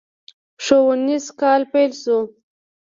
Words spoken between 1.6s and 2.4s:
پيل شو.